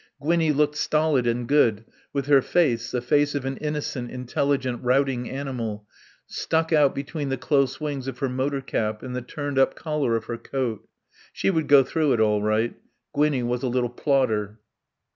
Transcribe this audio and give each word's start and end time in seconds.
Gwinnie 0.19 0.51
looked 0.51 0.77
stolid 0.77 1.27
and 1.27 1.47
good, 1.47 1.85
with 2.11 2.25
her 2.25 2.41
face, 2.41 2.89
the 2.89 3.03
face 3.03 3.35
of 3.35 3.45
an 3.45 3.57
innocent, 3.57 4.09
intelligent 4.09 4.81
routing 4.83 5.29
animal, 5.29 5.87
stuck 6.25 6.73
out 6.73 6.95
between 6.95 7.29
the 7.29 7.37
close 7.37 7.79
wings 7.79 8.07
of 8.07 8.17
her 8.17 8.27
motor 8.27 8.61
cap 8.61 9.03
and 9.03 9.15
the 9.15 9.21
turned 9.21 9.59
up 9.59 9.75
collar 9.75 10.15
of 10.15 10.25
her 10.25 10.39
coat. 10.39 10.89
She 11.31 11.51
would 11.51 11.67
go 11.67 11.83
through 11.83 12.13
it 12.13 12.19
all 12.19 12.41
right. 12.41 12.73
Gwinnie 13.13 13.43
was 13.43 13.61
a 13.61 13.67
little 13.67 13.89
plodder. 13.91 14.57